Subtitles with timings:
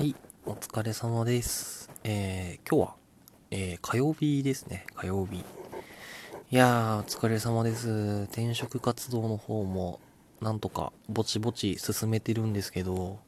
[0.00, 0.16] はい、
[0.46, 1.90] お疲れ様です。
[2.04, 2.94] えー、今日は、
[3.50, 5.40] えー、火曜日ですね、火曜日。
[5.40, 5.42] い
[6.56, 8.26] やー、お疲れ様です。
[8.30, 10.00] 転職活動の方も、
[10.40, 13.18] なんとか、ぼちぼち進めてるんですけど、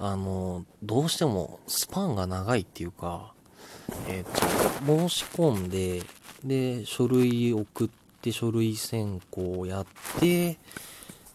[0.00, 3.32] あの、どうしても、スパンが長いっていうか、
[4.08, 4.40] えっ、と、
[4.84, 6.02] 申し込んで、
[6.42, 7.88] で、書類送っ
[8.20, 9.86] て、書類選考やっ
[10.18, 10.58] て、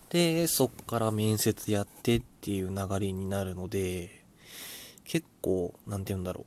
[0.10, 4.19] で、そっから面接やってっていう流れになるので、
[5.50, 6.46] 結構、なんて言うんだろ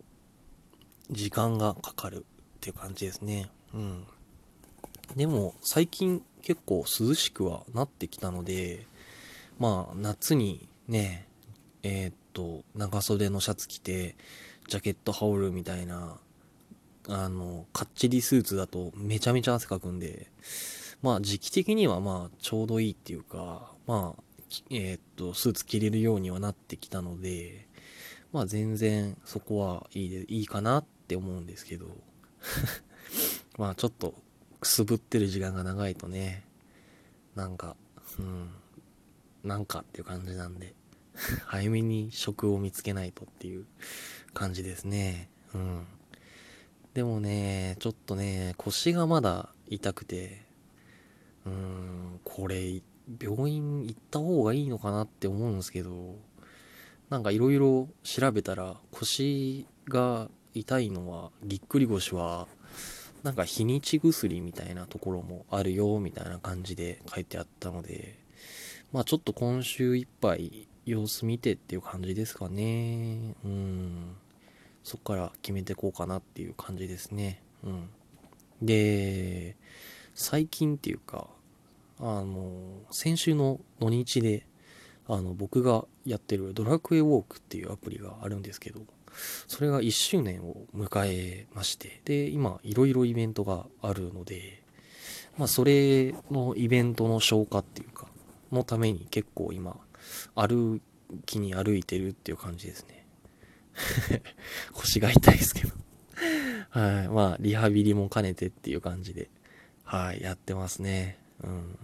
[1.11, 1.13] う。
[1.13, 3.51] 時間がかかるっていう感じですね。
[3.75, 4.07] うん。
[5.17, 8.87] でも、最近結構涼しくはなってきたので、
[9.59, 11.27] まあ、夏にね、
[11.83, 14.15] えーっと、長袖のシャツ着て、
[14.69, 16.19] ジャケット羽織るみたいな、
[17.09, 20.31] あの、かっちりスーツだとめちゃめちゃ汗かくんで、
[21.03, 24.23] まあ時期的にはまあちょうどいいっていうか、まあ、
[24.71, 27.67] えーっと、スーツ着れるようにはなってきたので、
[28.33, 31.87] まあ全然そこはいいで、いいかなって思うんですけど、
[33.59, 34.15] まあちょっと
[34.61, 36.45] くすぶってる時間が長いとね、
[37.35, 37.77] なんか、
[38.19, 38.51] うん、
[39.43, 40.75] なんかっていう感じなんで、
[41.47, 43.67] 早めに職を見つけないとっていう
[44.33, 45.31] 感じですね。
[45.55, 45.87] うん。
[46.95, 50.45] でもね、ちょっとね、腰がまだ痛くて、
[51.47, 52.83] うーん、これ、
[53.21, 56.17] 病院行った方がいいのかなって思うんですけど、
[57.13, 62.49] なんかいろいろ調べたら、腰が痛いのは、ぎっくり腰は、
[63.23, 68.19] なんか日にち薬みたいなところもあるよ、みたいな感じで書いてあったので、
[68.93, 73.35] まあちょっと今週いっぱい様子見てっていう感じですかね。
[73.45, 74.17] うん。
[74.83, 77.43] そっから決めてこうかなっていう感じですね。
[77.63, 77.91] うん。
[78.63, 79.59] で、
[80.15, 81.29] 最近っていうか、
[81.99, 84.47] あの、先週の土日で、
[85.07, 88.81] あの、僕がやってるドラクエウォークっていうアプリがあるんですけど、
[89.47, 94.63] それが1周年を迎えまして、で、今、いろいろイベントがあるので、
[95.37, 98.07] まあ、それのイベントの消化っていうか、
[98.51, 99.77] のために結構今、
[100.35, 100.81] 歩
[101.27, 103.07] きに歩いてるっていう感じですね。
[104.73, 105.73] 腰が痛いですけど。
[106.71, 107.09] はい。
[107.09, 109.31] まあ、リハビリも兼ねてっていう感じで、
[109.85, 111.19] はい、やってますね。
[111.43, 111.79] うん。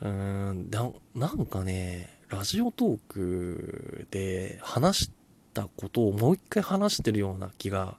[0.00, 5.10] うーん、な、なんかね、ラジオトークで話し
[5.54, 7.96] たことをもう一回話してるような気が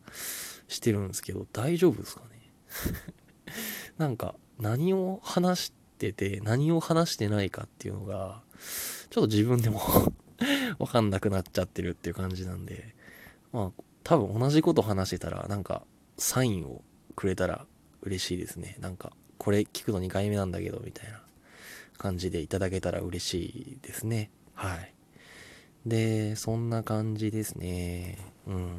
[0.67, 2.51] してるんですけど、大丈夫ですかね？
[3.97, 8.43] なんか、何を話してて、何を話してないかっていうのが、
[9.09, 9.81] ちょっと自分でも
[10.79, 12.95] わかんなくなっちゃってるっていう感じなんで、
[13.51, 15.85] まあ、多分同じこと話してたら、なんか、
[16.17, 16.83] サインを
[17.15, 17.65] くれたら
[18.01, 18.77] 嬉しいですね。
[18.79, 21.21] なんか、これ聞くの2回目なんだけど、みたいな
[21.97, 24.29] 感じでいただけたら嬉しいですね。
[24.53, 24.93] はい。
[25.85, 28.17] で、そんな感じですね。
[28.47, 28.75] うん。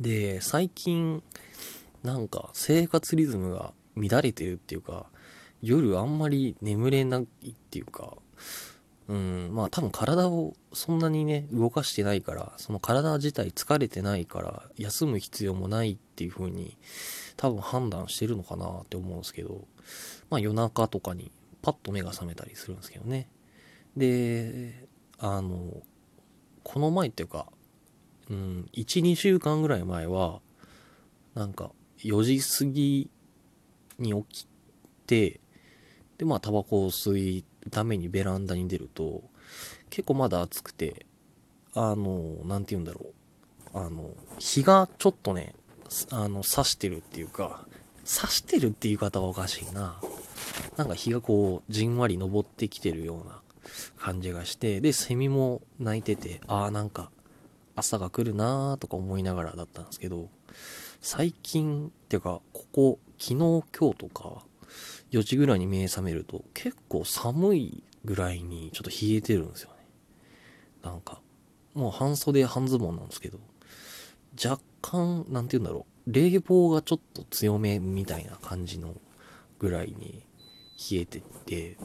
[0.00, 1.22] で、最近、
[2.02, 5.06] なんか生活リズムが乱れてるっていうか、
[5.62, 8.18] 夜あんまり眠れないっていうか、
[9.08, 16.76] うん、まあ多分体をそんなにね、動かしてないから、その体自体疲れてないから、休む必要もないっていう風に、
[17.36, 19.66] 多分判断してるのかなって思うんですけど、
[20.30, 21.30] まあ夜中とかに
[21.64, 23.26] パッと目が覚めたりするんですけどね。
[23.96, 24.86] で、
[25.18, 25.82] あの、
[26.62, 27.46] この前っていうか、
[28.28, 30.40] うん、1、2週間ぐらい前は、
[31.34, 33.08] なんか4時過ぎ
[33.98, 34.46] に起き
[35.06, 35.40] て、
[36.18, 39.22] で、まあタバコを吸うためにベランダに出ると、
[39.88, 41.06] 結構まだ暑くて、
[41.72, 43.06] あの、なんて言うんだろ
[43.72, 43.78] う。
[43.78, 45.54] あの、日がちょっとね、
[46.10, 47.66] あの、差してるっていうか、
[48.04, 49.98] 差してるっていう言い方はおかしいな。
[50.76, 53.40] なんか日がこう、じんわり昇ってきてるような
[53.98, 57.10] 感じがして、で、セミも鳴いてて、ああ、なんか、
[57.76, 60.28] 朝が来るなーとか思いながらだったんですけど、
[61.00, 63.62] 最近、っていうか、ここ、昨日、今
[63.92, 64.44] 日とか、
[65.10, 69.76] 4時ぐらいに目覚めると、結構寒いぐらいにちょっと冷えてるんですよね。
[70.82, 71.20] なんか、
[71.74, 73.38] もう半袖半ズボンなんですけど、
[74.42, 78.94] 若干、なんて言うんだろう、冷房がちょっと強めみたいな感じの
[79.58, 80.22] ぐらいに
[80.78, 81.76] 冷えてって、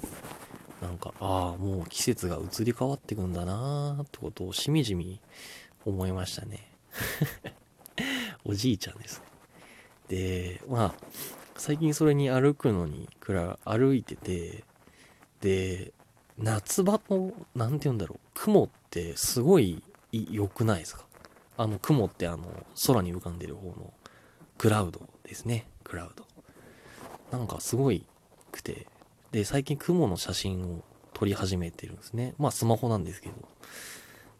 [0.81, 5.19] なんか、ああ、もう季節が移り変わってくんだなーってことをしみじみ
[5.85, 6.71] 思いましたね。
[8.45, 9.25] おじいちゃんですね。
[10.07, 11.05] で、まあ、
[11.57, 14.63] 最近それに歩くのにくら歩いてて、
[15.41, 15.93] で、
[16.37, 21.05] 夏場の、なんて言うんだろう、雲ってすごい良くないですか？
[21.57, 23.93] あの雲ってあの空に浮かんでる方の
[24.57, 25.67] クラウドですね。
[25.83, 26.25] クラウド。
[27.37, 28.05] なんかすごい
[28.49, 28.87] くて。
[29.31, 32.33] で、最近雲の写真を撮り始めてるんですね。
[32.37, 33.35] まあスマホなんですけど。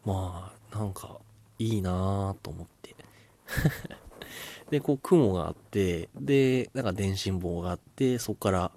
[0.05, 1.19] まあ、なんか、
[1.59, 2.95] いいなぁと思って。
[4.71, 8.71] で、こう、雲があって、で、なんか電信棒があって、そこから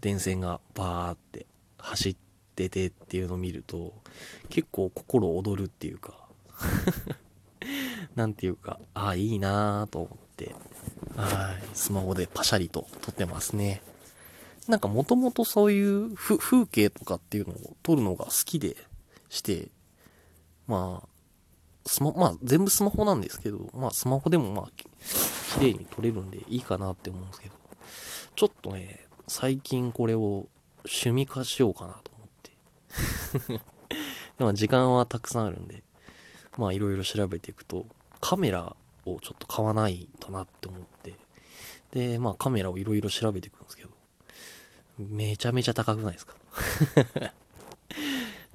[0.00, 1.46] 電線がバーって
[1.78, 2.16] 走っ
[2.54, 3.94] ててっていうのを見ると、
[4.48, 6.28] 結構心躍るっていうか、
[8.14, 10.54] なんていうか、ああ、いいなぁと思って、
[11.16, 13.82] はい、スマホでパシャリと撮ってますね。
[14.68, 18.76] なんかもともとそういうふ風景とかっていうのを撮るのが好きで
[19.28, 19.68] して、
[20.66, 21.08] まあ、
[21.86, 24.86] スマ、まあ全部スマホなんですけど、まあスマホでもまあき
[25.58, 27.54] 綺麗に撮れるんでいいかなって思うんですけど、
[28.36, 30.46] ちょっとね、最近これを
[30.84, 33.64] 趣味化しようかなと思って。
[34.38, 35.82] でも時間はたくさんあるんで、
[36.56, 37.86] まあいろいろ調べていくと、
[38.20, 38.74] カメラ
[39.04, 41.14] をちょっと買わないとなって思って、
[41.92, 43.90] で、まあカメラをいろいろ調べていくんですけど、
[44.98, 46.34] めちゃめちゃ高くないですか？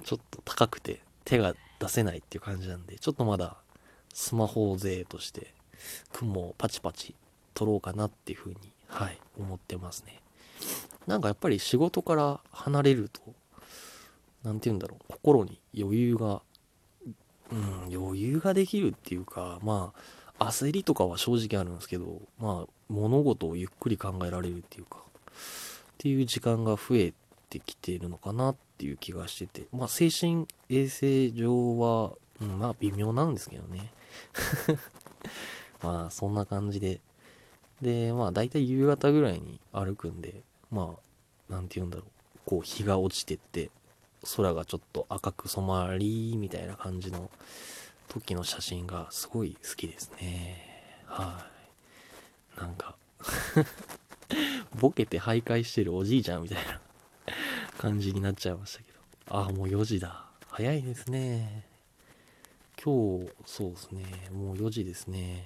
[0.04, 3.56] ちょっと高くて手が出せないっていう感じなんで、ちょっとまだ
[4.12, 5.54] スマホ勢として
[6.12, 7.14] 雲をパチパチ
[7.54, 8.56] 撮ろうかなっていうふうに、
[8.88, 10.20] はい、思ってますね。
[11.06, 13.20] なんかやっぱり仕事から離れると、
[14.42, 16.42] なんて言うんだろう、心に余裕が、
[17.50, 19.92] うん、余裕ができるっていうか、ま
[20.38, 24.98] あ、焦りとかは正直あるんですけど、まあ、物事をゆっくり考えられるっていうか、
[26.00, 27.12] っていう時間が増え
[27.50, 33.92] てきているのかなっていう気がしてて、まあ精神衛生上は、うん、まあ微妙なんですけどね。
[35.84, 37.02] まあそんな感じで。
[37.82, 40.96] で、まあ大体夕方ぐらいに歩くんで、ま
[41.50, 42.06] あ、なんて言うんだろう。
[42.46, 43.70] こう日が落ちてって、
[44.36, 47.30] 空がちょっと赤く染まり、みたいな感じの
[48.08, 51.04] 時の写真がすごい好きですね。
[51.04, 51.46] は
[52.56, 52.58] い。
[52.58, 52.96] なんか
[54.80, 56.80] ボケて徘徊してるおじいちゃんみたいな
[57.78, 58.98] 感じになっちゃいましたけど。
[59.28, 60.24] ああ、もう4時だ。
[60.48, 61.66] 早いですね。
[62.82, 64.30] 今日、そうですね。
[64.32, 65.44] もう4時ですね。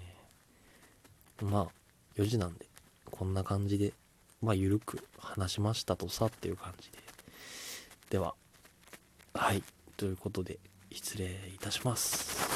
[1.43, 1.69] まあ、
[2.17, 2.67] 4時なんで、
[3.11, 3.93] こんな感じで、
[4.41, 6.99] まあ、ゆるく話しましたとさっていう感じで。
[8.11, 8.37] では、
[9.35, 9.65] はい。
[9.97, 10.61] ということで、
[10.93, 12.54] 失礼いたします。